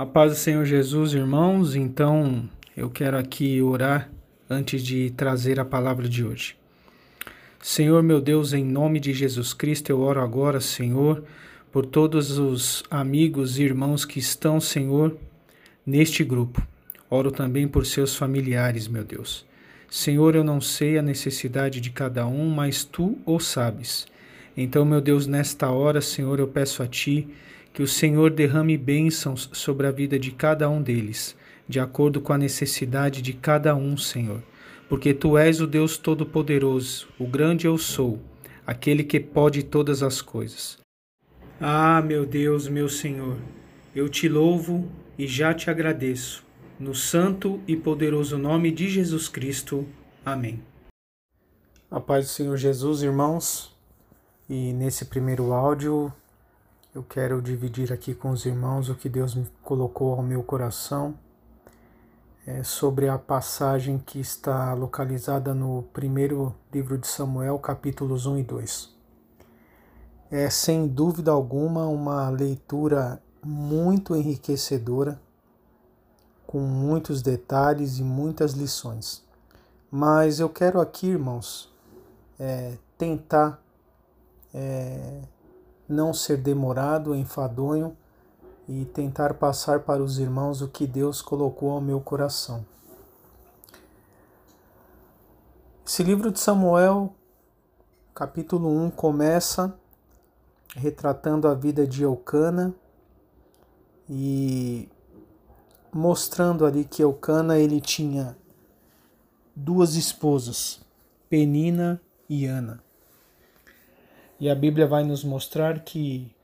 A 0.00 0.06
paz 0.06 0.32
do 0.32 0.38
Senhor 0.38 0.64
Jesus, 0.64 1.12
irmãos. 1.12 1.76
Então, 1.76 2.48
eu 2.74 2.88
quero 2.88 3.18
aqui 3.18 3.60
orar 3.60 4.10
antes 4.48 4.82
de 4.82 5.10
trazer 5.10 5.60
a 5.60 5.64
palavra 5.66 6.08
de 6.08 6.24
hoje. 6.24 6.56
Senhor 7.60 8.02
meu 8.02 8.18
Deus, 8.18 8.54
em 8.54 8.64
nome 8.64 8.98
de 8.98 9.12
Jesus 9.12 9.52
Cristo, 9.52 9.90
eu 9.90 10.00
oro 10.00 10.22
agora, 10.22 10.58
Senhor, 10.58 11.22
por 11.70 11.84
todos 11.84 12.38
os 12.38 12.82
amigos 12.90 13.58
e 13.58 13.62
irmãos 13.62 14.06
que 14.06 14.18
estão, 14.18 14.58
Senhor, 14.58 15.18
neste 15.84 16.24
grupo. 16.24 16.66
Oro 17.10 17.30
também 17.30 17.68
por 17.68 17.84
seus 17.84 18.16
familiares, 18.16 18.88
meu 18.88 19.04
Deus. 19.04 19.44
Senhor, 19.90 20.34
eu 20.34 20.42
não 20.42 20.62
sei 20.62 20.96
a 20.96 21.02
necessidade 21.02 21.78
de 21.78 21.90
cada 21.90 22.26
um, 22.26 22.48
mas 22.48 22.84
tu 22.84 23.18
o 23.26 23.38
sabes. 23.38 24.06
Então, 24.56 24.82
meu 24.82 25.02
Deus, 25.02 25.26
nesta 25.26 25.70
hora, 25.70 26.00
Senhor, 26.00 26.38
eu 26.38 26.48
peço 26.48 26.82
a 26.82 26.86
ti 26.86 27.28
que 27.72 27.82
o 27.82 27.86
Senhor 27.86 28.30
derrame 28.30 28.76
bênçãos 28.76 29.48
sobre 29.52 29.86
a 29.86 29.90
vida 29.90 30.18
de 30.18 30.30
cada 30.30 30.68
um 30.68 30.82
deles, 30.82 31.36
de 31.68 31.78
acordo 31.78 32.20
com 32.20 32.32
a 32.32 32.38
necessidade 32.38 33.22
de 33.22 33.32
cada 33.32 33.74
um, 33.74 33.96
Senhor. 33.96 34.42
Porque 34.88 35.14
tu 35.14 35.38
és 35.38 35.60
o 35.60 35.66
Deus 35.66 35.96
Todo-Poderoso, 35.96 37.08
o 37.18 37.26
grande 37.26 37.66
eu 37.66 37.78
sou, 37.78 38.20
aquele 38.66 39.04
que 39.04 39.20
pode 39.20 39.62
todas 39.62 40.02
as 40.02 40.20
coisas. 40.20 40.78
Ah, 41.60 42.02
meu 42.02 42.26
Deus, 42.26 42.66
meu 42.66 42.88
Senhor, 42.88 43.36
eu 43.94 44.08
te 44.08 44.28
louvo 44.28 44.90
e 45.18 45.26
já 45.26 45.54
te 45.54 45.70
agradeço. 45.70 46.44
No 46.78 46.94
santo 46.94 47.60
e 47.68 47.76
poderoso 47.76 48.38
nome 48.38 48.70
de 48.70 48.88
Jesus 48.88 49.28
Cristo. 49.28 49.86
Amém. 50.24 50.62
A 51.90 52.00
paz 52.00 52.24
do 52.24 52.30
Senhor 52.30 52.56
Jesus, 52.56 53.02
irmãos. 53.02 53.76
E 54.48 54.72
nesse 54.72 55.04
primeiro 55.04 55.52
áudio 55.52 56.12
eu 56.92 57.04
quero 57.04 57.40
dividir 57.40 57.92
aqui 57.92 58.14
com 58.14 58.30
os 58.30 58.44
irmãos 58.44 58.88
o 58.88 58.96
que 58.96 59.08
Deus 59.08 59.34
me 59.34 59.46
colocou 59.62 60.14
ao 60.14 60.22
meu 60.22 60.42
coração 60.42 61.14
é, 62.44 62.64
sobre 62.64 63.08
a 63.08 63.16
passagem 63.16 63.96
que 63.96 64.18
está 64.18 64.74
localizada 64.74 65.54
no 65.54 65.84
primeiro 65.92 66.52
livro 66.72 66.98
de 66.98 67.06
Samuel, 67.06 67.58
capítulos 67.60 68.26
1 68.26 68.38
e 68.38 68.42
2. 68.42 68.96
É 70.32 70.50
sem 70.50 70.88
dúvida 70.88 71.30
alguma 71.30 71.86
uma 71.86 72.28
leitura 72.28 73.22
muito 73.44 74.16
enriquecedora, 74.16 75.20
com 76.44 76.58
muitos 76.58 77.22
detalhes 77.22 77.98
e 77.98 78.02
muitas 78.02 78.52
lições. 78.52 79.24
Mas 79.88 80.40
eu 80.40 80.48
quero 80.48 80.80
aqui, 80.80 81.06
irmãos, 81.06 81.72
é, 82.38 82.76
tentar 82.98 83.62
é, 84.52 85.20
não 85.90 86.14
ser 86.14 86.36
demorado, 86.36 87.14
enfadonho 87.14 87.96
e 88.68 88.84
tentar 88.84 89.34
passar 89.34 89.80
para 89.80 90.02
os 90.02 90.18
irmãos 90.18 90.62
o 90.62 90.68
que 90.68 90.86
Deus 90.86 91.20
colocou 91.20 91.70
ao 91.72 91.80
meu 91.80 92.00
coração. 92.00 92.64
Esse 95.84 96.04
livro 96.04 96.30
de 96.30 96.38
Samuel, 96.38 97.12
capítulo 98.14 98.68
1, 98.68 98.90
começa 98.90 99.74
retratando 100.76 101.48
a 101.48 101.54
vida 101.54 101.84
de 101.84 102.04
Eucana 102.04 102.72
e 104.08 104.88
mostrando 105.92 106.64
ali 106.64 106.84
que 106.84 107.02
Eucana 107.02 107.58
ele 107.58 107.80
tinha 107.80 108.36
duas 109.56 109.96
esposas, 109.96 110.80
Penina 111.28 112.00
e 112.28 112.46
Ana. 112.46 112.80
E 114.40 114.48
a 114.48 114.54
Bíblia 114.54 114.86
vai 114.86 115.04
nos 115.04 115.22
mostrar 115.22 115.80
que 115.80 116.34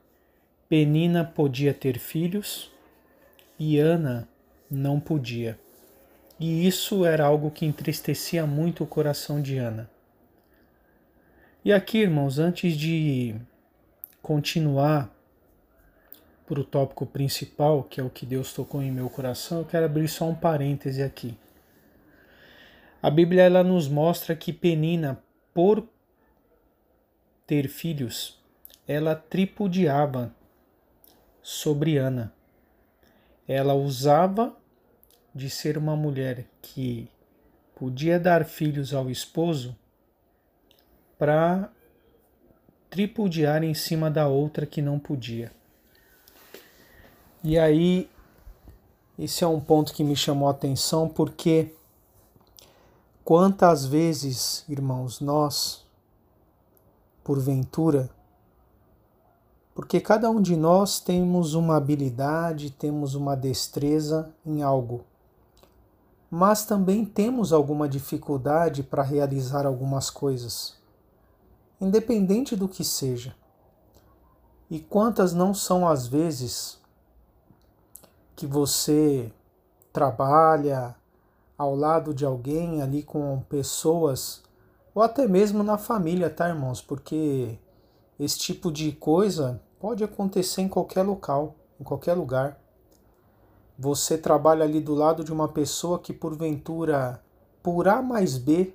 Penina 0.69 1.25
podia 1.25 1.73
ter 1.73 1.99
filhos 1.99 2.71
e 3.59 3.79
Ana 3.79 4.29
não 4.71 5.01
podia. 5.01 5.59
E 6.39 6.67
isso 6.67 7.07
era 7.07 7.25
algo 7.25 7.51
que 7.51 7.65
entristecia 7.65 8.47
muito 8.47 8.85
o 8.85 8.87
coração 8.87 9.41
de 9.41 9.57
Ana. 9.57 9.89
E 11.65 11.73
aqui, 11.73 11.99
irmãos, 11.99 12.39
antes 12.39 12.77
de 12.77 13.35
continuar 14.21 15.11
para 16.47 16.61
o 16.61 16.65
tópico 16.65 17.07
principal, 17.07 17.83
que 17.83 17.99
é 17.99 18.05
o 18.05 18.11
que 18.11 18.27
Deus 18.27 18.53
tocou 18.53 18.83
em 18.83 18.93
meu 18.93 19.09
coração, 19.09 19.61
eu 19.61 19.65
quero 19.65 19.87
abrir 19.87 20.07
só 20.07 20.29
um 20.29 20.35
parêntese 20.35 21.03
aqui. 21.03 21.35
A 23.03 23.09
Bíblia 23.09 23.45
ela 23.45 23.65
nos 23.65 23.89
mostra 23.89 24.37
que 24.37 24.53
Penina, 24.53 25.19
por 25.55 25.89
ter 27.47 27.69
filhos, 27.69 28.39
ela 28.87 29.15
tripudiava 29.15 30.35
sobre 31.43 31.97
Ana. 31.97 32.33
Ela 33.47 33.75
usava 33.75 34.57
de 35.35 35.49
ser 35.49 35.79
uma 35.79 35.95
mulher 35.95 36.47
que 36.61 37.09
podia 37.77 38.19
dar 38.19 38.45
filhos 38.45 38.93
ao 38.93 39.09
esposo 39.09 39.77
para 41.19 41.71
tripudiar 42.91 43.63
em 43.63 43.75
cima 43.75 44.11
da 44.11 44.27
outra 44.27 44.67
que 44.67 44.83
não 44.83 44.99
podia. 44.99 45.53
E 47.45 47.57
aí, 47.59 48.11
esse 49.17 49.45
é 49.45 49.47
um 49.47 49.61
ponto 49.61 49.95
que 49.95 50.03
me 50.03 50.17
chamou 50.17 50.49
a 50.49 50.51
atenção 50.51 51.09
porque 51.09 51.73
quantas 53.25 53.87
vezes, 53.87 54.65
irmãos, 54.69 55.21
nós 55.21 55.86
porventura, 57.27 58.09
porque 59.75 60.01
cada 60.01 60.31
um 60.31 60.41
de 60.41 60.55
nós 60.55 61.01
temos 61.01 61.55
uma 61.55 61.77
habilidade, 61.77 62.71
temos 62.71 63.17
uma 63.17 63.37
destreza 63.37 64.33
em 64.45 64.63
algo, 64.63 65.05
mas 66.31 66.65
também 66.65 67.05
temos 67.05 67.53
alguma 67.53 67.89
dificuldade 67.89 68.85
para 68.85 69.03
realizar 69.03 69.67
algumas 69.67 70.09
coisas, 70.09 70.77
independente 71.81 72.55
do 72.55 72.69
que 72.69 72.85
seja. 72.85 73.35
E 74.71 74.79
quantas 74.79 75.33
não 75.33 75.53
são 75.53 75.89
as 75.89 76.07
vezes 76.07 76.81
que 78.37 78.47
você 78.47 79.33
trabalha 79.93 80.95
ao 81.59 81.75
lado 81.75 82.15
de 82.15 82.25
alguém 82.25 82.83
ali 82.83 83.03
com 83.03 83.41
pessoas 83.49 84.46
ou 84.97 85.03
até 85.03 85.29
mesmo 85.29 85.63
na 85.63 85.77
família, 85.77 86.31
tá, 86.31 86.49
irmãos? 86.49 86.81
Porque 86.81 87.59
esse 88.19 88.39
tipo 88.39 88.73
de 88.73 88.93
coisa 88.93 89.61
pode 89.79 90.03
acontecer 90.03 90.63
em 90.63 90.69
qualquer 90.69 91.03
local, 91.03 91.55
em 91.79 91.85
qualquer 91.85 92.15
lugar. 92.15 92.59
Você 93.79 94.17
trabalha 94.17 94.65
ali 94.65 94.81
do 94.81 94.95
lado 94.95 95.23
de 95.23 95.31
uma 95.31 95.49
pessoa 95.49 95.99
que, 95.99 96.15
porventura, 96.15 97.23
por 97.63 97.87
A 97.87 98.01
mais 98.01 98.39
B, 98.39 98.73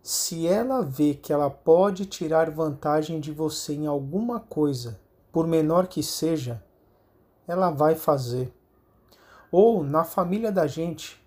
se 0.00 0.46
ela 0.46 0.82
vê 0.82 1.14
que 1.14 1.32
ela 1.32 1.50
pode 1.50 2.06
tirar 2.06 2.48
vantagem 2.48 3.18
de 3.18 3.32
você 3.32 3.74
em 3.74 3.88
alguma 3.88 4.38
coisa, 4.38 5.00
por 5.32 5.48
menor 5.48 5.88
que 5.88 6.00
seja, 6.00 6.62
ela 7.48 7.70
vai 7.72 7.96
fazer. 7.96 8.54
Ou 9.50 9.82
na 9.82 10.04
família 10.04 10.52
da 10.52 10.68
gente, 10.68 11.20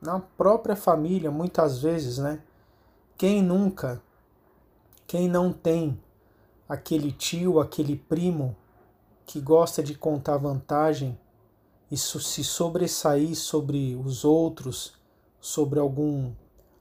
na 0.00 0.20
própria 0.20 0.74
família, 0.74 1.30
muitas 1.30 1.82
vezes, 1.82 2.16
né? 2.16 2.40
Quem 3.22 3.40
nunca, 3.40 4.02
quem 5.06 5.28
não 5.28 5.52
tem 5.52 5.96
aquele 6.68 7.12
tio, 7.12 7.60
aquele 7.60 7.94
primo 7.94 8.56
que 9.24 9.40
gosta 9.40 9.80
de 9.80 9.94
contar 9.94 10.38
vantagem 10.38 11.16
e 11.88 11.96
se 11.96 12.42
sobressair 12.42 13.36
sobre 13.36 13.94
os 13.94 14.24
outros, 14.24 14.94
sobre 15.40 15.78
algum 15.78 16.32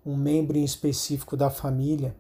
um 0.03 0.17
membro 0.17 0.57
em 0.57 0.63
específico 0.63 1.37
da 1.37 1.51
família? 1.51 2.15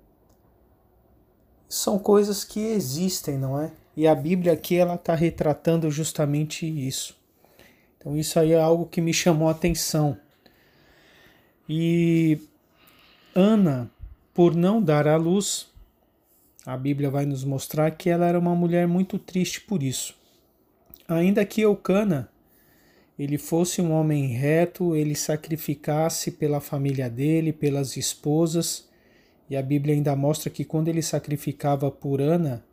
São 1.67 1.97
coisas 1.97 2.43
que 2.43 2.59
existem, 2.59 3.39
não 3.39 3.59
é? 3.59 3.71
E 3.97 4.07
a 4.07 4.13
Bíblia 4.13 4.53
aqui 4.53 4.75
ela 4.77 4.93
está 4.93 5.15
retratando 5.15 5.89
justamente 5.89 6.67
isso. 6.67 7.17
Então 7.97 8.15
isso 8.15 8.37
aí 8.37 8.51
é 8.51 8.61
algo 8.61 8.85
que 8.85 9.01
me 9.01 9.15
chamou 9.15 9.47
a 9.47 9.51
atenção. 9.53 10.15
E 11.67 12.39
Ana, 13.33 13.89
por 14.33 14.55
não 14.55 14.81
dar 14.81 15.07
à 15.07 15.15
luz, 15.15 15.69
a 16.65 16.77
Bíblia 16.77 17.09
vai 17.09 17.25
nos 17.25 17.43
mostrar 17.43 17.91
que 17.91 18.09
ela 18.09 18.25
era 18.27 18.39
uma 18.39 18.55
mulher 18.55 18.87
muito 18.87 19.17
triste 19.17 19.61
por 19.61 19.81
isso. 19.81 20.15
Ainda 21.07 21.45
que 21.45 21.61
Eucana 21.61 22.29
ele 23.17 23.37
fosse 23.37 23.81
um 23.81 23.91
homem 23.91 24.27
reto, 24.27 24.95
ele 24.95 25.15
sacrificasse 25.15 26.31
pela 26.31 26.59
família 26.59 27.09
dele, 27.09 27.53
pelas 27.53 27.95
esposas, 27.95 28.89
e 29.49 29.55
a 29.55 29.61
Bíblia 29.61 29.93
ainda 29.93 30.15
mostra 30.15 30.49
que 30.49 30.63
quando 30.63 30.87
ele 30.87 31.01
sacrificava 31.01 31.91
por 31.91 32.21
Ana, 32.21 32.63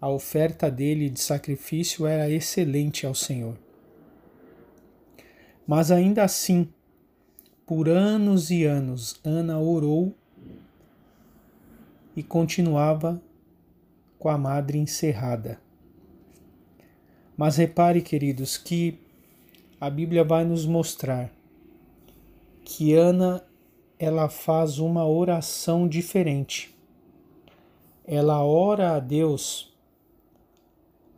a 0.00 0.08
oferta 0.08 0.70
dele 0.70 1.10
de 1.10 1.20
sacrifício 1.20 2.06
era 2.06 2.30
excelente 2.30 3.06
ao 3.06 3.14
Senhor. 3.14 3.56
Mas 5.66 5.90
ainda 5.90 6.24
assim, 6.24 6.68
por 7.66 7.88
anos 7.88 8.50
e 8.50 8.64
anos, 8.64 9.20
Ana 9.22 9.60
orou 9.60 10.14
e 12.18 12.22
continuava 12.24 13.22
com 14.18 14.28
a 14.28 14.36
madre 14.36 14.76
encerrada. 14.76 15.60
Mas 17.36 17.56
repare, 17.56 18.02
queridos, 18.02 18.56
que 18.56 18.98
a 19.80 19.88
Bíblia 19.88 20.24
vai 20.24 20.44
nos 20.44 20.66
mostrar 20.66 21.30
que 22.64 22.92
Ana 22.92 23.44
ela 24.00 24.28
faz 24.28 24.80
uma 24.80 25.06
oração 25.06 25.86
diferente. 25.86 26.76
Ela 28.04 28.44
ora 28.44 28.96
a 28.96 28.98
Deus, 28.98 29.72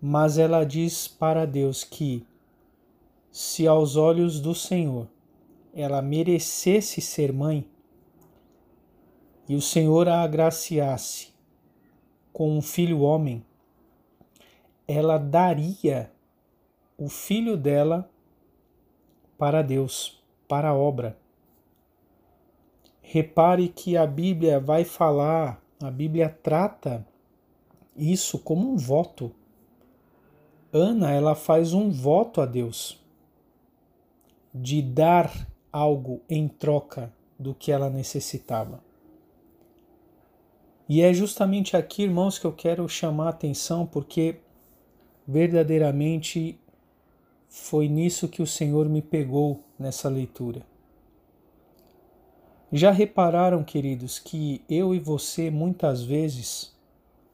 mas 0.02 0.36
ela 0.36 0.64
diz 0.64 1.08
para 1.08 1.46
Deus 1.46 1.82
que 1.82 2.26
se 3.32 3.66
aos 3.66 3.96
olhos 3.96 4.38
do 4.38 4.54
Senhor 4.54 5.08
ela 5.72 6.02
merecesse 6.02 7.00
ser 7.00 7.32
mãe 7.32 7.66
e 9.50 9.56
o 9.56 9.60
Senhor 9.60 10.08
a 10.08 10.22
agraciasse 10.22 11.32
com 12.32 12.56
um 12.56 12.62
filho 12.62 13.00
homem, 13.00 13.44
ela 14.86 15.18
daria 15.18 16.08
o 16.96 17.08
filho 17.08 17.56
dela 17.56 18.08
para 19.36 19.60
Deus, 19.60 20.22
para 20.46 20.68
a 20.68 20.74
obra. 20.76 21.18
Repare 23.02 23.68
que 23.68 23.96
a 23.96 24.06
Bíblia 24.06 24.60
vai 24.60 24.84
falar, 24.84 25.60
a 25.82 25.90
Bíblia 25.90 26.28
trata 26.28 27.04
isso 27.96 28.38
como 28.38 28.70
um 28.70 28.76
voto. 28.76 29.32
Ana, 30.72 31.10
ela 31.10 31.34
faz 31.34 31.74
um 31.74 31.90
voto 31.90 32.40
a 32.40 32.46
Deus 32.46 33.04
de 34.54 34.80
dar 34.80 35.48
algo 35.72 36.20
em 36.28 36.46
troca 36.46 37.12
do 37.36 37.52
que 37.52 37.72
ela 37.72 37.90
necessitava. 37.90 38.88
E 40.90 41.02
é 41.02 41.14
justamente 41.14 41.76
aqui, 41.76 42.02
irmãos, 42.02 42.36
que 42.36 42.44
eu 42.44 42.52
quero 42.52 42.88
chamar 42.88 43.26
a 43.26 43.30
atenção, 43.30 43.86
porque 43.86 44.40
verdadeiramente 45.24 46.58
foi 47.48 47.86
nisso 47.86 48.26
que 48.26 48.42
o 48.42 48.46
Senhor 48.46 48.88
me 48.88 49.00
pegou 49.00 49.62
nessa 49.78 50.08
leitura. 50.08 50.66
Já 52.72 52.90
repararam, 52.90 53.62
queridos, 53.62 54.18
que 54.18 54.64
eu 54.68 54.92
e 54.92 54.98
você 54.98 55.48
muitas 55.48 56.02
vezes, 56.02 56.76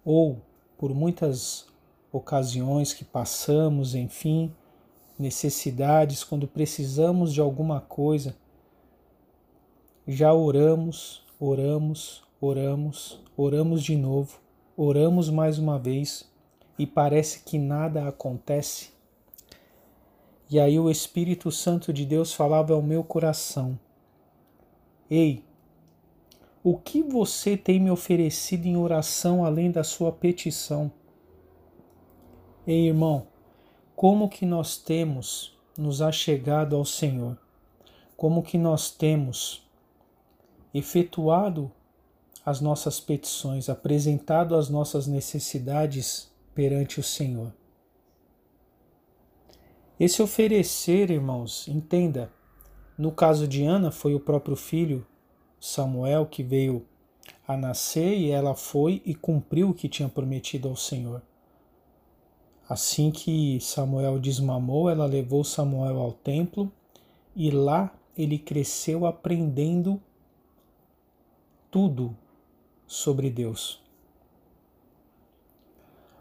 ou 0.04 0.42
por 0.76 0.94
muitas 0.94 1.66
ocasiões 2.12 2.92
que 2.92 3.06
passamos, 3.06 3.94
enfim, 3.94 4.52
necessidades, 5.18 6.22
quando 6.22 6.46
precisamos 6.46 7.32
de 7.32 7.40
alguma 7.40 7.80
coisa, 7.80 8.36
já 10.06 10.34
oramos, 10.34 11.24
oramos, 11.40 12.25
oramos, 12.40 13.20
oramos 13.36 13.82
de 13.82 13.96
novo, 13.96 14.38
oramos 14.76 15.30
mais 15.30 15.58
uma 15.58 15.78
vez 15.78 16.30
e 16.78 16.86
parece 16.86 17.42
que 17.44 17.58
nada 17.58 18.06
acontece? 18.06 18.90
E 20.48 20.60
aí 20.60 20.78
o 20.78 20.90
Espírito 20.90 21.50
Santo 21.50 21.92
de 21.92 22.04
Deus 22.04 22.32
falava 22.32 22.74
ao 22.74 22.82
meu 22.82 23.02
coração: 23.02 23.78
Ei, 25.10 25.42
o 26.62 26.76
que 26.76 27.02
você 27.02 27.56
tem 27.56 27.80
me 27.80 27.90
oferecido 27.90 28.66
em 28.66 28.76
oração 28.76 29.44
além 29.44 29.70
da 29.70 29.82
sua 29.82 30.12
petição? 30.12 30.92
Ei, 32.66 32.88
irmão, 32.88 33.28
como 33.94 34.28
que 34.28 34.44
nós 34.44 34.76
temos 34.76 35.56
nos 35.76 36.02
achegado 36.02 36.76
ao 36.76 36.84
Senhor? 36.84 37.38
Como 38.16 38.42
que 38.42 38.58
nós 38.58 38.90
temos 38.90 39.66
efetuado 40.74 41.70
as 42.46 42.60
nossas 42.60 43.00
petições, 43.00 43.68
apresentado 43.68 44.54
as 44.54 44.68
nossas 44.68 45.08
necessidades 45.08 46.30
perante 46.54 47.00
o 47.00 47.02
Senhor? 47.02 47.52
Esse 49.98 50.22
oferecer, 50.22 51.10
irmãos, 51.10 51.66
entenda, 51.66 52.30
no 52.96 53.10
caso 53.10 53.48
de 53.48 53.64
Ana, 53.64 53.90
foi 53.90 54.14
o 54.14 54.20
próprio 54.20 54.54
filho 54.54 55.04
Samuel 55.58 56.26
que 56.26 56.44
veio 56.44 56.86
a 57.48 57.56
nascer 57.56 58.16
e 58.16 58.30
ela 58.30 58.54
foi 58.54 59.02
e 59.04 59.12
cumpriu 59.12 59.70
o 59.70 59.74
que 59.74 59.88
tinha 59.88 60.08
prometido 60.08 60.68
ao 60.68 60.76
Senhor. 60.76 61.22
Assim 62.68 63.10
que 63.10 63.58
Samuel 63.60 64.20
desmamou, 64.20 64.88
ela 64.88 65.06
levou 65.06 65.42
Samuel 65.42 65.98
ao 65.98 66.12
templo 66.12 66.70
e 67.34 67.50
lá 67.50 67.92
ele 68.16 68.38
cresceu 68.38 69.04
aprendendo 69.04 70.00
tudo 71.70 72.16
sobre 72.86 73.30
Deus. 73.30 73.82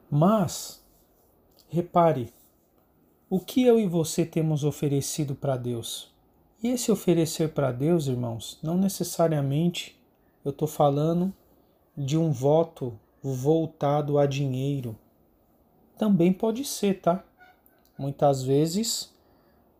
Mas, 0.09 0.83
repare, 1.67 2.33
o 3.29 3.39
que 3.39 3.63
eu 3.63 3.79
e 3.79 3.87
você 3.87 4.25
temos 4.25 4.63
oferecido 4.63 5.35
para 5.35 5.57
Deus? 5.57 6.13
E 6.63 6.69
esse 6.69 6.91
oferecer 6.91 7.53
para 7.53 7.71
Deus, 7.71 8.07
irmãos, 8.07 8.57
não 8.63 8.77
necessariamente 8.77 9.99
eu 10.43 10.51
estou 10.51 10.67
falando 10.67 11.33
de 11.97 12.17
um 12.17 12.31
voto 12.31 12.97
voltado 13.21 14.17
a 14.19 14.25
dinheiro. 14.25 14.95
Também 15.97 16.31
pode 16.31 16.63
ser, 16.63 17.01
tá? 17.01 17.23
Muitas 17.97 18.43
vezes 18.43 19.13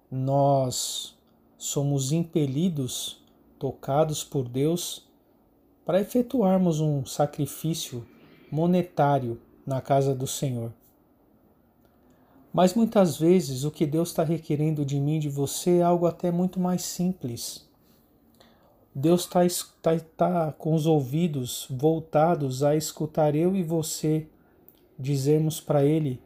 nós 0.09 1.15
somos 1.57 2.11
impelidos, 2.11 3.23
tocados 3.59 4.23
por 4.23 4.47
Deus, 4.47 5.07
para 5.85 6.01
efetuarmos 6.01 6.79
um 6.79 7.05
sacrifício 7.05 8.05
monetário 8.51 9.39
na 9.65 9.79
casa 9.81 10.15
do 10.15 10.25
Senhor. 10.25 10.73
Mas 12.51 12.73
muitas 12.73 13.17
vezes 13.17 13.63
o 13.63 13.71
que 13.71 13.85
Deus 13.85 14.09
está 14.09 14.23
requerendo 14.23 14.85
de 14.85 14.99
mim, 14.99 15.19
de 15.19 15.29
você, 15.29 15.77
é 15.77 15.83
algo 15.83 16.07
até 16.07 16.31
muito 16.31 16.59
mais 16.59 16.83
simples. 16.83 17.67
Deus 18.93 19.23
está 19.25 19.41
tá, 19.81 19.99
tá 20.15 20.51
com 20.53 20.73
os 20.73 20.85
ouvidos 20.85 21.67
voltados 21.69 22.63
a 22.63 22.73
escutar 22.75 23.35
eu 23.35 23.55
e 23.55 23.61
você 23.61 24.25
dizermos 24.97 25.59
para 25.59 25.83
Ele: 25.83 26.21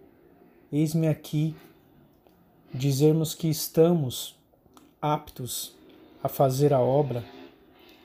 Eis-me 0.71 1.07
aqui, 1.07 1.55
dizermos 2.71 3.33
que 3.33 3.47
estamos 3.47 4.37
aptos 5.01 5.75
a 6.21 6.29
fazer 6.29 6.73
a 6.73 6.79
obra, 6.79 7.25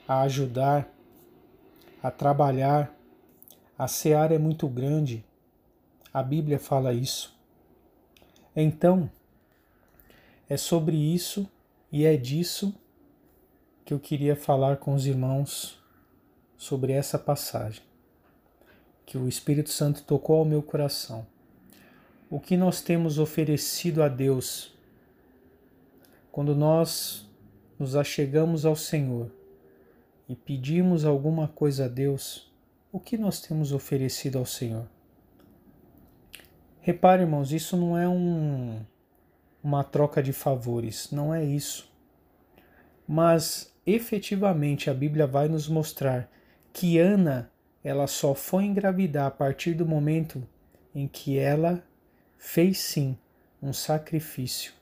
a 0.07 0.21
ajudar, 0.21 0.91
a 2.05 2.11
trabalhar. 2.11 2.95
A 3.75 3.87
seara 3.87 4.35
é 4.35 4.37
muito 4.37 4.67
grande, 4.67 5.25
a 6.13 6.21
Bíblia 6.21 6.59
fala 6.59 6.93
isso. 6.93 7.35
Então, 8.55 9.09
é 10.47 10.55
sobre 10.55 10.95
isso 10.95 11.49
e 11.91 12.05
é 12.05 12.15
disso 12.15 12.75
que 13.83 13.91
eu 13.91 13.99
queria 13.99 14.35
falar 14.35 14.77
com 14.77 14.93
os 14.93 15.07
irmãos 15.07 15.83
sobre 16.55 16.93
essa 16.93 17.17
passagem, 17.17 17.81
que 19.03 19.17
o 19.17 19.27
Espírito 19.27 19.71
Santo 19.71 20.03
tocou 20.03 20.37
ao 20.37 20.45
meu 20.45 20.61
coração. 20.61 21.25
O 22.29 22.39
que 22.39 22.55
nós 22.55 22.81
temos 22.81 23.17
oferecido 23.17 24.03
a 24.03 24.07
Deus 24.07 24.71
quando 26.31 26.55
nós 26.55 27.27
nos 27.79 27.95
achegamos 27.95 28.63
ao 28.63 28.75
Senhor 28.75 29.31
e 30.27 30.35
pedimos 30.35 31.05
alguma 31.05 31.47
coisa 31.47 31.85
a 31.85 31.87
Deus, 31.87 32.51
o 32.91 32.99
que 32.99 33.17
nós 33.17 33.41
temos 33.41 33.71
oferecido 33.71 34.37
ao 34.37 34.45
Senhor? 34.45 34.87
Repare, 36.81 37.23
irmãos, 37.23 37.51
isso 37.51 37.75
não 37.75 37.97
é 37.97 38.07
um, 38.07 38.79
uma 39.63 39.83
troca 39.83 40.21
de 40.21 40.31
favores, 40.31 41.11
não 41.11 41.33
é 41.33 41.43
isso. 41.43 41.91
Mas 43.07 43.73
efetivamente 43.85 44.89
a 44.89 44.93
Bíblia 44.93 45.27
vai 45.27 45.47
nos 45.47 45.67
mostrar 45.67 46.29
que 46.71 46.97
Ana 46.97 47.51
ela 47.83 48.07
só 48.07 48.33
foi 48.33 48.65
engravidar 48.65 49.27
a 49.27 49.31
partir 49.31 49.75
do 49.75 49.85
momento 49.85 50.41
em 50.93 51.07
que 51.07 51.37
ela 51.37 51.83
fez 52.37 52.79
sim 52.79 53.17
um 53.61 53.71
sacrifício. 53.71 54.73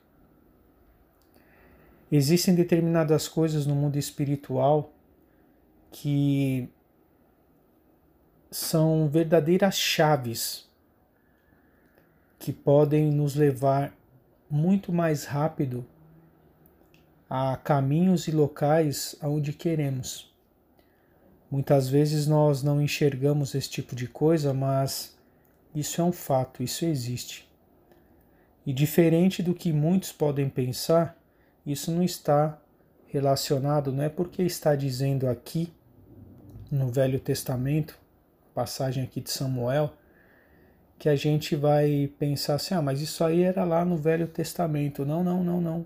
Existem 2.12 2.56
determinadas 2.56 3.28
coisas 3.28 3.66
no 3.66 3.76
mundo 3.76 3.98
espiritual 3.98 4.94
que 5.94 6.68
são 8.50 9.08
verdadeiras 9.08 9.78
chaves 9.78 10.68
que 12.40 12.52
podem 12.52 13.12
nos 13.12 13.36
levar 13.36 13.96
muito 14.50 14.92
mais 14.92 15.24
rápido 15.24 15.86
a 17.30 17.56
caminhos 17.56 18.28
e 18.28 18.32
locais 18.32 19.16
aonde 19.22 19.54
queremos. 19.54 20.34
Muitas 21.50 21.88
vezes 21.88 22.26
nós 22.26 22.64
não 22.64 22.82
enxergamos 22.82 23.54
esse 23.54 23.70
tipo 23.70 23.96
de 23.96 24.08
coisa, 24.08 24.52
mas 24.52 25.16
isso 25.76 26.02
é 26.02 26.04
um 26.04 26.12
fato, 26.12 26.64
isso 26.64 26.86
existe. 26.86 27.48
E 28.66 28.74
diferente 28.74 29.44
do 29.44 29.54
que 29.54 29.72
muitos 29.72 30.12
podem 30.12 30.50
pensar, 30.50 31.16
isso 31.64 31.92
não 31.92 32.02
está 32.02 32.60
relacionado, 33.08 33.92
não 33.92 34.04
é 34.04 34.10
porque 34.10 34.42
está 34.42 34.76
dizendo 34.76 35.30
aqui 35.30 35.72
no 36.74 36.90
Velho 36.90 37.20
Testamento, 37.20 38.00
passagem 38.52 39.04
aqui 39.04 39.22
de 39.22 39.30
Samuel, 39.30 39.94
que 40.98 41.08
a 41.08 41.16
gente 41.16 41.56
vai 41.56 42.12
pensar 42.18 42.56
assim: 42.56 42.74
ah, 42.74 42.82
mas 42.82 43.00
isso 43.00 43.24
aí 43.24 43.44
era 43.44 43.64
lá 43.64 43.86
no 43.86 43.96
Velho 43.96 44.28
Testamento. 44.28 45.06
Não, 45.06 45.24
não, 45.24 45.44
não, 45.44 45.62
não. 45.62 45.86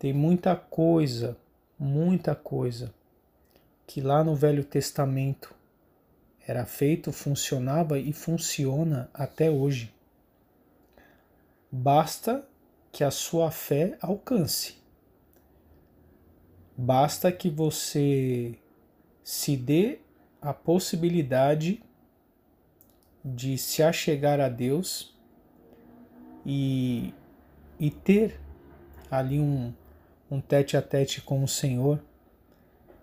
Tem 0.00 0.12
muita 0.12 0.56
coisa, 0.56 1.36
muita 1.78 2.34
coisa 2.34 2.92
que 3.86 4.00
lá 4.00 4.24
no 4.24 4.34
Velho 4.34 4.64
Testamento 4.64 5.54
era 6.44 6.66
feito, 6.66 7.12
funcionava 7.12 8.00
e 8.00 8.12
funciona 8.12 9.08
até 9.14 9.48
hoje. 9.48 9.94
Basta 11.70 12.44
que 12.90 13.04
a 13.04 13.12
sua 13.12 13.52
fé 13.52 13.96
alcance. 14.00 14.76
Basta 16.76 17.30
que 17.30 17.48
você 17.48 18.58
se 19.28 19.58
dê 19.58 19.98
a 20.40 20.54
possibilidade 20.54 21.82
de 23.22 23.58
se 23.58 23.82
achegar 23.82 24.40
a 24.40 24.48
Deus 24.48 25.14
e, 26.46 27.12
e 27.78 27.90
ter 27.90 28.40
ali 29.10 29.38
um, 29.38 29.74
um 30.30 30.40
tete 30.40 30.78
a 30.78 30.82
tete 30.82 31.20
com 31.20 31.44
o 31.44 31.46
Senhor 31.46 32.02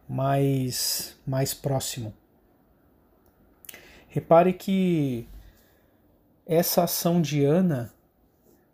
mais, 0.10 1.16
mais 1.28 1.54
próximo. 1.54 2.12
Repare 4.08 4.54
que 4.54 5.30
essa 6.44 6.86
ação 6.86 7.22
de 7.22 7.46
Ana 7.46 7.94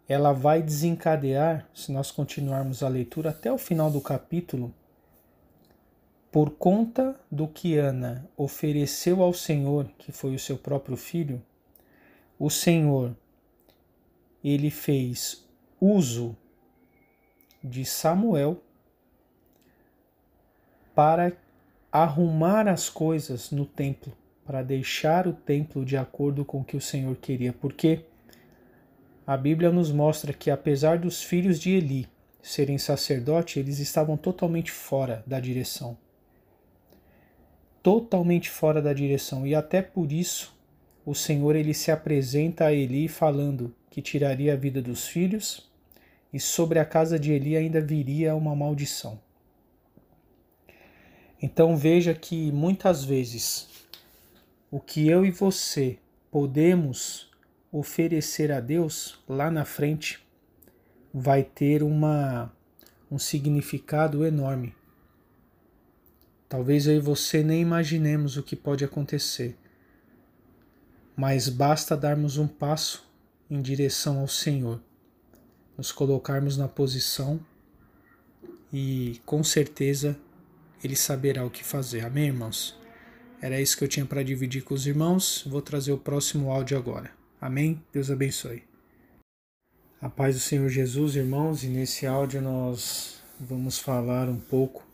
ela 0.08 0.31
vai 0.31 0.62
desencadear, 0.62 1.67
se 1.74 1.91
nós 1.91 2.12
continuarmos 2.12 2.81
a 2.81 2.88
leitura 2.88 3.31
até 3.31 3.51
o 3.51 3.58
final 3.58 3.91
do 3.91 4.00
capítulo, 4.00 4.74
por 6.31 6.51
conta 6.51 7.19
do 7.29 7.45
que 7.45 7.77
Ana 7.77 8.25
ofereceu 8.38 9.21
ao 9.21 9.33
Senhor, 9.33 9.91
que 9.97 10.13
foi 10.13 10.33
o 10.33 10.39
seu 10.39 10.57
próprio 10.57 10.95
filho, 10.95 11.41
o 12.39 12.50
Senhor 12.50 13.15
ele 14.43 14.69
fez 14.69 15.45
uso 15.79 16.35
de 17.63 17.83
Samuel 17.83 18.61
para 20.95 21.33
arrumar 21.91 22.67
as 22.67 22.89
coisas 22.89 23.51
no 23.51 23.65
templo, 23.65 24.13
para 24.45 24.63
deixar 24.63 25.27
o 25.27 25.33
templo 25.33 25.83
de 25.83 25.97
acordo 25.97 26.45
com 26.45 26.61
o 26.61 26.63
que 26.63 26.77
o 26.77 26.81
Senhor 26.81 27.15
queria, 27.17 27.51
porque 27.51 28.05
a 29.27 29.35
Bíblia 29.35 29.69
nos 29.69 29.91
mostra 29.91 30.33
que 30.33 30.50
apesar 30.50 30.97
dos 30.97 31.21
filhos 31.21 31.59
de 31.59 31.71
Eli 31.71 32.07
serem 32.41 32.77
sacerdotes, 32.77 33.57
eles 33.57 33.79
estavam 33.79 34.17
totalmente 34.17 34.71
fora 34.71 35.23
da 35.27 35.39
direção. 35.39 35.97
Totalmente 37.83 38.50
fora 38.50 38.81
da 38.81 38.93
direção, 38.93 39.45
e 39.45 39.55
até 39.55 39.81
por 39.81 40.11
isso 40.11 40.53
o 41.05 41.15
Senhor 41.15 41.55
ele 41.55 41.73
se 41.73 41.91
apresenta 41.91 42.65
a 42.65 42.73
Eli 42.73 43.07
falando 43.07 43.73
que 43.89 44.01
tiraria 44.01 44.53
a 44.53 44.55
vida 44.55 44.81
dos 44.81 45.07
filhos 45.07 45.69
e 46.31 46.39
sobre 46.39 46.79
a 46.79 46.85
casa 46.85 47.19
de 47.19 47.31
Eli 47.31 47.57
ainda 47.57 47.81
viria 47.81 48.35
uma 48.35 48.55
maldição. 48.55 49.19
Então 51.41 51.75
veja 51.75 52.13
que 52.13 52.51
muitas 52.51 53.03
vezes 53.03 53.67
o 54.69 54.79
que 54.79 55.07
eu 55.07 55.25
e 55.25 55.31
você 55.31 55.97
podemos 56.29 57.31
oferecer 57.71 58.51
a 58.51 58.59
Deus 58.59 59.19
lá 59.27 59.50
na 59.50 59.65
frente 59.65 60.19
vai 61.13 61.43
ter 61.43 61.81
uma 61.81 62.53
um 63.09 63.19
significado 63.19 64.25
enorme. 64.25 64.73
Talvez 66.51 66.86
eu 66.86 66.98
e 66.98 67.00
você 67.00 67.41
nem 67.41 67.62
imaginemos 67.62 68.36
o 68.36 68.43
que 68.43 68.58
pode 68.58 68.84
acontecer, 68.84 69.55
mas 71.15 71.48
basta 71.48 71.96
darmos 71.96 72.36
um 72.36 72.46
passo 72.46 73.10
em 73.50 73.62
direção 73.62 74.20
ao 74.20 74.27
Senhor, 74.27 74.81
nos 75.77 75.93
colocarmos 75.93 76.58
na 76.58 76.67
posição 76.67 77.39
e 78.70 79.22
com 79.25 79.41
certeza 79.46 80.20
ele 80.84 80.93
saberá 80.93 81.46
o 81.46 81.50
que 81.50 81.63
fazer. 81.63 82.03
Amém, 82.03 82.25
irmãos? 82.25 82.77
Era 83.41 83.62
isso 83.62 83.77
que 83.77 83.86
eu 83.86 83.88
tinha 83.88 84.05
para 84.05 84.22
dividir 84.22 84.62
com 84.62 84.74
os 84.74 84.86
irmãos. 84.86 85.46
Vou 85.48 85.62
trazer 85.62 85.93
o 85.93 85.98
próximo 85.98 86.51
áudio 86.51 86.77
agora. 86.77 87.12
Amém? 87.39 87.81
Deus 87.93 88.12
abençoe. 88.12 88.62
A 90.01 90.10
paz 90.10 90.36
do 90.36 90.41
Senhor 90.41 90.67
Jesus, 90.67 91.15
irmãos, 91.15 91.63
e 91.63 91.67
nesse 91.67 92.05
áudio 92.05 92.41
nós 92.41 93.24
vamos 93.39 93.79
falar 93.79 94.27
um 94.27 94.38
pouco 94.38 94.90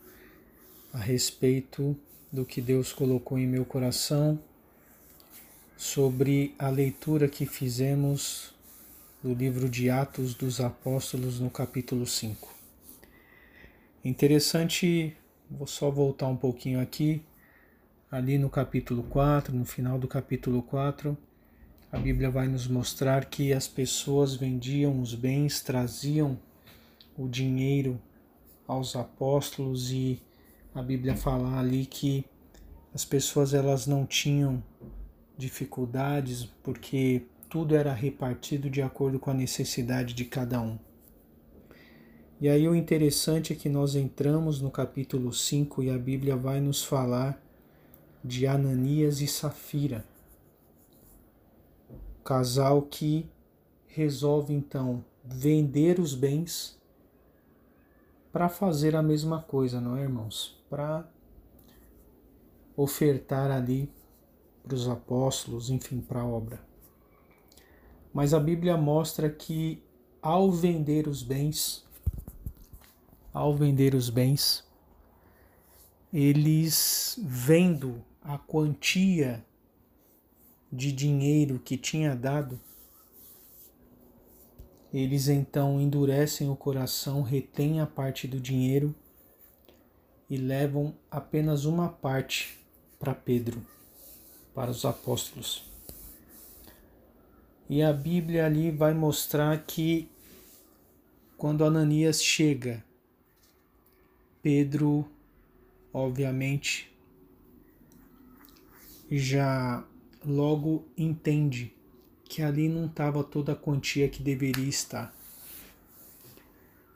a 0.92 0.98
respeito 0.98 1.96
do 2.32 2.44
que 2.44 2.60
Deus 2.60 2.92
colocou 2.92 3.38
em 3.38 3.46
meu 3.46 3.64
coração 3.64 4.38
sobre 5.76 6.54
a 6.58 6.68
leitura 6.68 7.28
que 7.28 7.46
fizemos 7.46 8.54
do 9.22 9.32
livro 9.32 9.68
de 9.68 9.90
Atos 9.90 10.34
dos 10.34 10.60
Apóstolos 10.60 11.40
no 11.40 11.50
capítulo 11.50 12.06
5. 12.06 12.54
Interessante 14.04 15.16
Vou 15.50 15.66
só 15.66 15.90
voltar 15.90 16.26
um 16.26 16.36
pouquinho 16.36 16.78
aqui. 16.78 17.22
Ali 18.10 18.36
no 18.36 18.50
capítulo 18.50 19.02
4, 19.04 19.54
no 19.54 19.64
final 19.64 19.98
do 19.98 20.06
capítulo 20.06 20.62
4, 20.62 21.16
a 21.90 21.98
Bíblia 21.98 22.30
vai 22.30 22.46
nos 22.46 22.66
mostrar 22.68 23.24
que 23.24 23.50
as 23.52 23.66
pessoas 23.66 24.34
vendiam 24.34 25.00
os 25.00 25.14
bens, 25.14 25.62
traziam 25.62 26.38
o 27.16 27.26
dinheiro 27.26 27.98
aos 28.66 28.94
apóstolos 28.94 29.90
e 29.90 30.20
a 30.78 30.82
Bíblia 30.82 31.16
fala 31.16 31.58
ali 31.58 31.84
que 31.84 32.24
as 32.94 33.04
pessoas 33.04 33.52
elas 33.52 33.84
não 33.84 34.06
tinham 34.06 34.62
dificuldades 35.36 36.44
porque 36.62 37.22
tudo 37.50 37.74
era 37.74 37.92
repartido 37.92 38.70
de 38.70 38.80
acordo 38.80 39.18
com 39.18 39.28
a 39.28 39.34
necessidade 39.34 40.14
de 40.14 40.24
cada 40.24 40.60
um. 40.60 40.78
E 42.40 42.48
aí 42.48 42.68
o 42.68 42.76
interessante 42.76 43.52
é 43.52 43.56
que 43.56 43.68
nós 43.68 43.96
entramos 43.96 44.60
no 44.60 44.70
capítulo 44.70 45.32
5 45.32 45.82
e 45.82 45.90
a 45.90 45.98
Bíblia 45.98 46.36
vai 46.36 46.60
nos 46.60 46.84
falar 46.84 47.42
de 48.22 48.46
Ananias 48.46 49.20
e 49.20 49.26
Safira. 49.26 50.04
Casal 52.24 52.82
que 52.82 53.28
resolve 53.88 54.54
então 54.54 55.04
vender 55.24 55.98
os 55.98 56.14
bens 56.14 56.78
para 58.32 58.48
fazer 58.48 58.94
a 58.94 59.02
mesma 59.02 59.42
coisa, 59.42 59.80
não 59.80 59.96
é, 59.96 60.02
irmãos? 60.02 60.57
Para 60.68 61.08
ofertar 62.76 63.50
ali 63.50 63.90
para 64.62 64.74
os 64.74 64.88
apóstolos, 64.88 65.70
enfim, 65.70 66.00
para 66.00 66.20
a 66.20 66.26
obra. 66.26 66.60
Mas 68.12 68.34
a 68.34 68.40
Bíblia 68.40 68.76
mostra 68.76 69.30
que 69.30 69.82
ao 70.20 70.52
vender 70.52 71.08
os 71.08 71.22
bens, 71.22 71.86
ao 73.32 73.54
vender 73.56 73.94
os 73.94 74.10
bens, 74.10 74.64
eles 76.12 77.18
vendo 77.22 78.04
a 78.22 78.36
quantia 78.36 79.44
de 80.70 80.92
dinheiro 80.92 81.58
que 81.58 81.76
tinha 81.78 82.14
dado, 82.14 82.60
eles 84.92 85.28
então 85.28 85.80
endurecem 85.80 86.50
o 86.50 86.56
coração, 86.56 87.22
retêm 87.22 87.80
a 87.80 87.86
parte 87.86 88.26
do 88.26 88.40
dinheiro 88.40 88.94
e 90.28 90.36
levam 90.36 90.94
apenas 91.10 91.64
uma 91.64 91.88
parte 91.88 92.58
para 92.98 93.14
Pedro, 93.14 93.64
para 94.54 94.70
os 94.70 94.84
apóstolos. 94.84 95.64
E 97.68 97.82
a 97.82 97.92
Bíblia 97.92 98.46
ali 98.46 98.70
vai 98.70 98.94
mostrar 98.94 99.64
que 99.64 100.08
quando 101.36 101.64
Ananias 101.64 102.22
chega 102.22 102.84
Pedro, 104.42 105.08
obviamente, 105.92 106.90
já 109.10 109.84
logo 110.24 110.86
entende 110.96 111.74
que 112.24 112.42
ali 112.42 112.68
não 112.68 112.86
estava 112.86 113.24
toda 113.24 113.52
a 113.52 113.56
quantia 113.56 114.08
que 114.08 114.22
deveria 114.22 114.68
estar. 114.68 115.14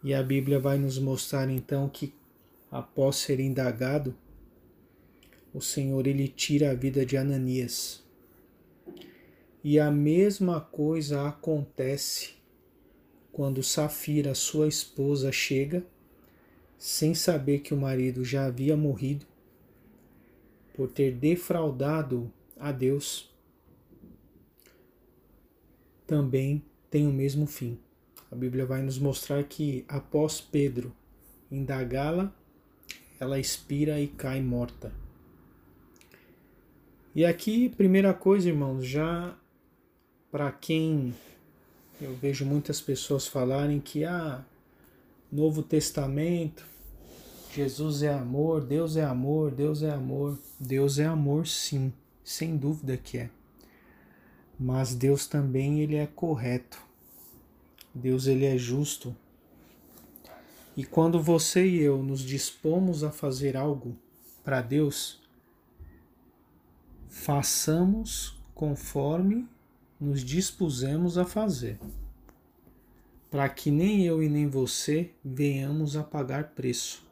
E 0.03 0.13
a 0.13 0.23
Bíblia 0.23 0.59
vai 0.59 0.79
nos 0.79 0.99
mostrar 0.99 1.49
então 1.49 1.89
que 1.89 2.13
após 2.73 3.17
ser 3.17 3.39
indagado, 3.39 4.17
o 5.53 5.61
Senhor 5.61 6.07
ele 6.07 6.27
tira 6.27 6.71
a 6.71 6.75
vida 6.75 7.05
de 7.05 7.19
Ananias. 7.19 8.03
E 9.63 9.79
a 9.79 9.91
mesma 9.91 10.59
coisa 10.59 11.29
acontece 11.29 12.31
quando 13.31 13.63
Safira, 13.63 14.35
sua 14.35 14.67
esposa, 14.67 15.31
chega 15.31 15.85
sem 16.79 17.15
saber 17.15 17.61
que 17.61 17.75
o 17.75 17.77
marido 17.77 18.25
já 18.25 18.47
havia 18.47 18.77
morrido, 18.77 19.27
por 20.75 20.91
ter 20.91 21.15
defraudado 21.15 22.33
a 22.59 22.73
Deus, 22.73 23.31
também 26.07 26.65
tem 26.91 27.07
o 27.07 27.13
mesmo 27.13 27.47
fim. 27.47 27.79
A 28.31 28.35
Bíblia 28.35 28.67
vai 28.67 28.83
nos 28.83 28.99
mostrar 28.99 29.45
que 29.45 29.85
após 29.87 30.41
Pedro 30.41 30.93
indagá-la, 31.51 32.35
ela 33.23 33.39
expira 33.39 34.01
e 34.01 34.09
cai 34.09 34.41
morta. 34.41 34.93
E 37.15 37.25
aqui, 37.25 37.69
primeira 37.69 38.13
coisa, 38.13 38.49
irmãos, 38.49 38.85
já 38.85 39.37
para 40.29 40.51
quem 40.51 41.15
eu 42.01 42.17
vejo 42.17 42.45
muitas 42.45 42.81
pessoas 42.81 43.29
falarem 43.29 43.79
que 43.79 44.05
ah, 44.05 44.45
Novo 45.31 45.63
Testamento, 45.63 46.67
Jesus 47.55 48.03
é 48.03 48.13
amor, 48.13 48.65
Deus 48.65 48.97
é 48.97 49.05
amor, 49.05 49.53
Deus 49.53 49.85
é 49.85 49.91
amor. 49.93 50.37
Deus 50.59 50.99
é 50.99 51.05
amor, 51.05 51.47
sim, 51.47 51.93
sem 52.25 52.57
dúvida 52.57 52.97
que 52.97 53.19
é. 53.19 53.31
Mas 54.59 54.97
Deus 54.97 55.29
também 55.29 55.81
ele 55.81 55.95
é 55.95 56.09
correto. 56.09 56.83
Deus 57.95 58.27
ele 58.27 58.47
é 58.47 58.59
justo. 58.59 59.15
E 60.77 60.85
quando 60.85 61.21
você 61.21 61.67
e 61.67 61.81
eu 61.81 62.03
nos 62.03 62.21
dispomos 62.21 63.05
a 63.05 63.11
fazer 63.11 63.57
algo 63.57 63.97
para 64.43 64.63
Deus, 64.63 65.21
façamos 67.09 68.41
conforme 68.55 69.47
nos 70.01 70.25
dispusemos 70.25 71.19
a 71.19 71.25
fazer, 71.25 71.79
para 73.31 73.49
que 73.49 73.71
nem 73.71 74.05
eu 74.05 74.23
e 74.23 74.29
nem 74.29 74.49
você 74.49 75.11
venhamos 75.23 75.95
a 75.95 76.03
pagar 76.03 76.51
preço. 76.51 77.07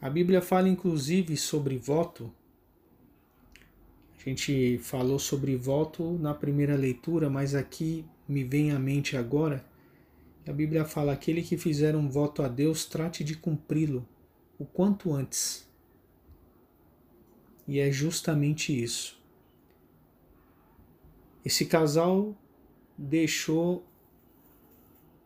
A 0.00 0.08
Bíblia 0.08 0.40
fala 0.40 0.68
inclusive 0.68 1.36
sobre 1.36 1.76
voto. 1.76 2.32
A 4.18 4.28
gente 4.28 4.78
falou 4.78 5.18
sobre 5.18 5.54
voto 5.54 6.18
na 6.18 6.32
primeira 6.32 6.74
leitura, 6.74 7.28
mas 7.28 7.54
aqui 7.54 8.04
me 8.26 8.42
vem 8.42 8.72
à 8.72 8.78
mente 8.78 9.16
agora. 9.16 9.64
A 10.50 10.52
Bíblia 10.52 10.84
fala: 10.84 11.12
aquele 11.12 11.42
que 11.42 11.56
fizer 11.56 11.94
um 11.94 12.08
voto 12.08 12.42
a 12.42 12.48
Deus, 12.48 12.84
trate 12.84 13.22
de 13.22 13.36
cumpri-lo 13.36 14.04
o 14.58 14.64
quanto 14.64 15.12
antes. 15.12 15.64
E 17.68 17.78
é 17.78 17.92
justamente 17.92 18.76
isso. 18.76 19.16
Esse 21.44 21.66
casal 21.66 22.36
deixou, 22.98 23.86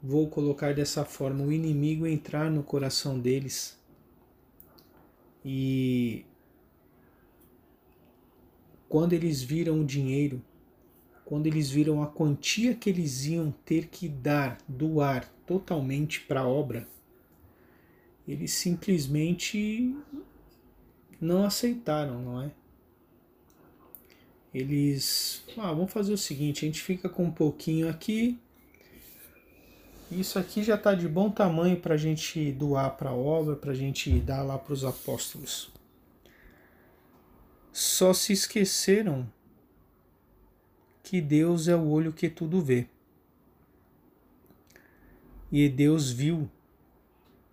vou 0.02 0.28
colocar 0.28 0.74
dessa 0.74 1.06
forma, 1.06 1.42
o 1.42 1.50
inimigo 1.50 2.06
entrar 2.06 2.50
no 2.50 2.62
coração 2.62 3.18
deles 3.18 3.82
e 5.42 6.26
quando 8.90 9.14
eles 9.14 9.42
viram 9.42 9.80
o 9.80 9.84
dinheiro, 9.86 10.44
quando 11.24 11.46
eles 11.46 11.70
viram 11.70 12.02
a 12.02 12.06
quantia 12.06 12.74
que 12.74 12.90
eles 12.90 13.24
iam 13.24 13.50
ter 13.64 13.86
que 13.88 14.08
dar, 14.08 14.58
doar 14.68 15.28
totalmente 15.46 16.20
para 16.20 16.40
a 16.40 16.48
obra, 16.48 16.86
eles 18.26 18.52
simplesmente 18.52 19.96
não 21.20 21.44
aceitaram, 21.44 22.22
não 22.22 22.42
é? 22.42 22.50
Eles, 24.52 25.42
ah, 25.58 25.72
vamos 25.72 25.92
fazer 25.92 26.12
o 26.12 26.18
seguinte, 26.18 26.64
a 26.64 26.68
gente 26.68 26.80
fica 26.80 27.08
com 27.08 27.24
um 27.24 27.30
pouquinho 27.30 27.88
aqui, 27.88 28.38
isso 30.10 30.38
aqui 30.38 30.62
já 30.62 30.76
está 30.76 30.94
de 30.94 31.08
bom 31.08 31.30
tamanho 31.30 31.80
para 31.80 31.94
a 31.94 31.98
gente 31.98 32.52
doar 32.52 32.96
para 32.96 33.10
a 33.10 33.14
obra, 33.14 33.56
para 33.56 33.72
a 33.72 33.74
gente 33.74 34.10
dar 34.20 34.42
lá 34.42 34.56
para 34.56 34.72
os 34.72 34.84
apóstolos. 34.84 35.72
Só 37.72 38.12
se 38.12 38.32
esqueceram 38.32 39.26
que 41.14 41.20
Deus 41.20 41.68
é 41.68 41.76
o 41.76 41.86
olho 41.90 42.12
que 42.12 42.28
tudo 42.28 42.60
vê. 42.60 42.88
E 45.52 45.68
Deus 45.68 46.10
viu 46.10 46.50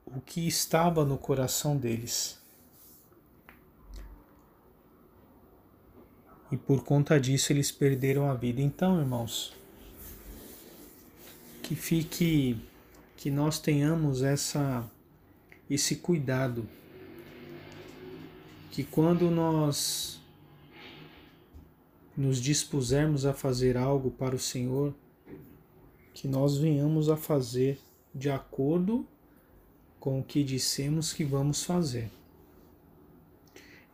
o 0.03 0.19
que 0.19 0.47
estava 0.47 1.05
no 1.05 1.15
coração 1.15 1.77
deles. 1.77 2.41
E 6.51 6.57
por 6.57 6.83
conta 6.83 7.19
disso 7.19 7.53
eles 7.53 7.71
perderam 7.71 8.31
a 8.31 8.33
vida. 8.33 8.59
Então, 8.59 8.99
irmãos, 8.99 9.55
que 11.61 11.75
fique 11.75 12.57
que 13.15 13.29
nós 13.29 13.59
tenhamos 13.59 14.23
essa 14.23 14.89
esse 15.69 15.97
cuidado 15.97 16.67
que 18.71 18.83
quando 18.83 19.29
nós 19.29 20.20
nos 22.15 22.41
dispusermos 22.41 23.25
a 23.25 23.33
fazer 23.33 23.77
algo 23.77 24.11
para 24.11 24.35
o 24.35 24.39
Senhor, 24.39 24.93
que 26.13 26.27
nós 26.27 26.57
venhamos 26.57 27.09
a 27.09 27.15
fazer 27.15 27.79
de 28.13 28.29
acordo 28.29 29.07
com 29.99 30.19
o 30.19 30.23
que 30.23 30.43
dissemos 30.43 31.13
que 31.13 31.23
vamos 31.23 31.63
fazer. 31.63 32.09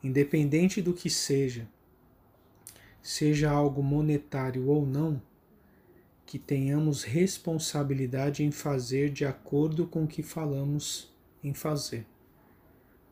Independente 0.03 0.81
do 0.81 0.93
que 0.93 1.09
seja, 1.09 1.67
seja 3.01 3.51
algo 3.51 3.83
monetário 3.83 4.67
ou 4.67 4.85
não, 4.85 5.21
que 6.25 6.39
tenhamos 6.39 7.03
responsabilidade 7.03 8.43
em 8.43 8.51
fazer 8.51 9.09
de 9.11 9.25
acordo 9.25 9.87
com 9.87 10.03
o 10.03 10.07
que 10.07 10.23
falamos 10.23 11.09
em 11.43 11.53
fazer, 11.53 12.05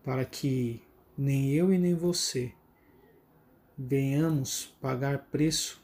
para 0.03 0.25
que 0.25 0.81
nem 1.17 1.51
eu 1.51 1.71
e 1.71 1.77
nem 1.77 1.93
você 1.93 2.51
venhamos 3.77 4.75
pagar 4.81 5.27
preço 5.31 5.81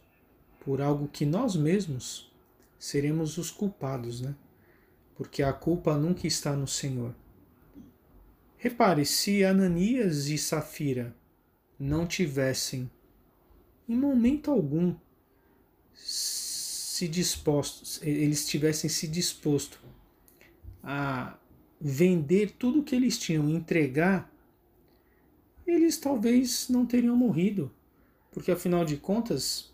por 0.64 0.82
algo 0.82 1.08
que 1.08 1.26
nós 1.26 1.56
mesmos 1.56 2.32
seremos 2.78 3.38
os 3.38 3.52
culpados, 3.52 4.22
né? 4.22 4.36
Porque 5.16 5.44
a 5.44 5.54
culpa 5.54 5.98
nunca 5.98 6.26
está 6.26 6.56
no 6.56 6.68
Senhor. 6.68 7.14
Repare, 8.58 9.06
se 9.06 9.44
Ananias 9.44 10.28
e 10.28 10.38
Safira 10.38 11.16
não 11.80 12.06
tivessem, 12.06 12.90
em 13.90 13.96
momento 13.96 14.52
algum, 14.52 14.96
se 15.94 17.08
dispostos, 17.08 18.00
eles 18.04 18.46
tivessem 18.46 18.90
se 18.90 19.08
disposto 19.08 19.80
a 20.84 21.38
vender 21.80 22.52
tudo 22.52 22.84
que 22.84 22.96
eles 22.96 23.18
tinham, 23.18 23.50
entregar, 23.50 24.32
eles 25.66 25.98
talvez 25.98 26.70
não 26.70 26.86
teriam 26.86 27.16
morrido, 27.16 27.72
porque 28.32 28.52
afinal 28.52 28.86
de 28.86 28.98
contas, 28.98 29.72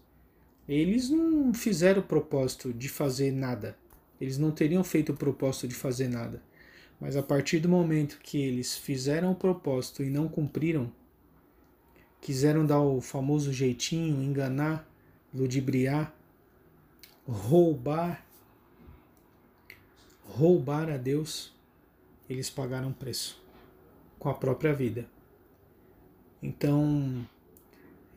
eles 0.67 1.09
não 1.09 1.53
fizeram 1.53 2.01
o 2.01 2.05
propósito 2.05 2.73
de 2.73 2.89
fazer 2.89 3.31
nada. 3.31 3.77
Eles 4.19 4.37
não 4.37 4.51
teriam 4.51 4.83
feito 4.83 5.11
o 5.11 5.17
propósito 5.17 5.67
de 5.67 5.75
fazer 5.75 6.07
nada. 6.07 6.41
Mas 6.99 7.15
a 7.15 7.21
partir 7.21 7.59
do 7.59 7.69
momento 7.69 8.19
que 8.21 8.39
eles 8.39 8.75
fizeram 8.75 9.31
o 9.31 9.35
propósito 9.35 10.03
e 10.03 10.09
não 10.09 10.27
cumpriram, 10.27 10.91
quiseram 12.19 12.65
dar 12.65 12.81
o 12.81 12.99
famoso 12.99 13.53
jeitinho, 13.53 14.23
enganar, 14.23 14.89
ludibriar, 15.31 16.13
roubar, 17.27 18.25
roubar 20.23 20.89
a 20.89 20.97
Deus, 20.97 21.53
eles 22.27 22.49
pagaram 22.49 22.91
preço 22.91 23.39
com 24.17 24.29
a 24.29 24.33
própria 24.33 24.73
vida. 24.73 25.07
Então, 26.41 27.25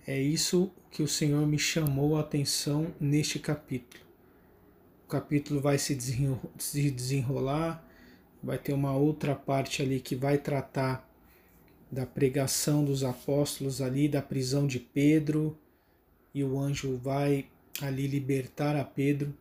é 0.06 0.20
isso 0.20 0.70
que 0.90 1.02
o 1.02 1.08
Senhor 1.08 1.46
me 1.46 1.58
chamou 1.58 2.16
a 2.16 2.20
atenção 2.20 2.92
neste 3.00 3.38
capítulo. 3.38 4.02
O 5.06 5.08
capítulo 5.08 5.60
vai 5.60 5.78
se 5.78 5.94
desenrolar, 5.94 7.84
vai 8.42 8.58
ter 8.58 8.72
uma 8.72 8.96
outra 8.96 9.34
parte 9.34 9.82
ali 9.82 10.00
que 10.00 10.14
vai 10.14 10.38
tratar 10.38 11.08
da 11.90 12.06
pregação 12.06 12.84
dos 12.84 13.02
apóstolos 13.02 13.82
ali, 13.82 14.08
da 14.08 14.22
prisão 14.22 14.66
de 14.66 14.78
Pedro, 14.78 15.58
e 16.32 16.44
o 16.44 16.58
anjo 16.58 16.96
vai 16.96 17.46
ali 17.80 18.06
libertar 18.06 18.76
a 18.76 18.84
Pedro. 18.84 19.34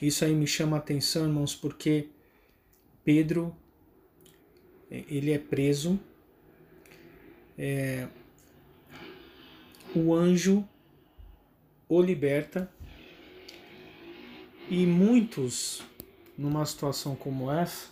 Isso 0.00 0.24
aí 0.24 0.34
me 0.34 0.46
chama 0.46 0.76
a 0.76 0.78
atenção, 0.78 1.24
irmãos, 1.24 1.54
porque 1.54 2.08
Pedro 3.04 3.54
ele 4.90 5.32
é 5.32 5.38
preso, 5.38 5.98
é, 7.58 8.06
o 9.96 10.14
anjo 10.14 10.62
o 11.88 12.02
liberta 12.02 12.70
e 14.68 14.84
muitos 14.84 15.82
numa 16.36 16.66
situação 16.66 17.16
como 17.16 17.50
essa 17.50 17.88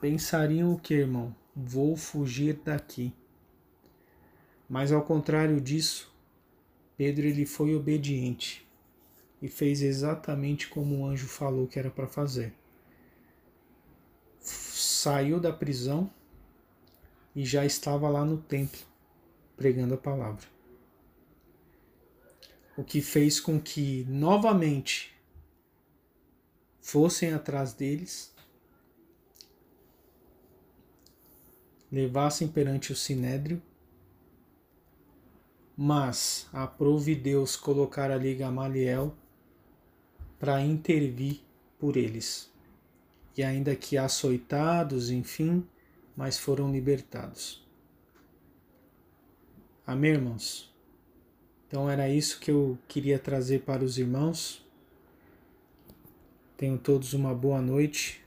pensariam 0.00 0.72
o 0.72 0.78
que, 0.78 0.94
irmão? 0.94 1.36
Vou 1.54 1.94
fugir 1.94 2.54
daqui. 2.64 3.12
Mas 4.66 4.90
ao 4.90 5.02
contrário 5.02 5.60
disso, 5.60 6.10
Pedro 6.96 7.26
ele 7.26 7.44
foi 7.44 7.74
obediente 7.74 8.66
e 9.42 9.48
fez 9.48 9.82
exatamente 9.82 10.68
como 10.68 11.00
o 11.00 11.06
anjo 11.06 11.26
falou 11.26 11.66
que 11.66 11.78
era 11.78 11.90
para 11.90 12.06
fazer. 12.06 12.54
Saiu 14.40 15.38
da 15.38 15.52
prisão 15.52 16.10
e 17.36 17.44
já 17.44 17.66
estava 17.66 18.08
lá 18.08 18.24
no 18.24 18.38
templo 18.38 18.80
pregando 19.54 19.92
a 19.92 19.98
palavra. 19.98 20.57
O 22.78 22.84
que 22.84 23.02
fez 23.02 23.38
com 23.38 23.60
que 23.60 24.06
novamente 24.08 25.14
fossem 26.80 27.34
atrás 27.34 27.74
deles, 27.74 28.32
levassem 31.92 32.48
perante 32.48 32.92
o 32.92 32.96
sinédrio 32.96 33.60
mas 35.80 36.48
aprove 36.52 37.14
Deus 37.14 37.54
colocar 37.54 38.10
ali 38.10 38.34
Gamaliel 38.34 39.14
para 40.36 40.60
intervir 40.60 41.40
por 41.78 41.96
eles. 41.96 42.52
e 43.36 43.44
ainda 43.44 43.76
que 43.76 43.96
açoitados, 43.96 45.10
enfim, 45.10 45.64
mas 46.16 46.36
foram 46.36 46.72
libertados. 46.72 47.64
Amém, 49.86 50.10
irmãos? 50.10 50.74
Então 51.68 51.88
era 51.88 52.08
isso 52.08 52.40
que 52.40 52.50
eu 52.50 52.78
queria 52.88 53.18
trazer 53.18 53.60
para 53.60 53.84
os 53.84 53.98
irmãos. 53.98 54.66
Tenham 56.56 56.78
todos 56.78 57.12
uma 57.12 57.34
boa 57.34 57.60
noite. 57.60 58.24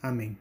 Amém. 0.00 0.38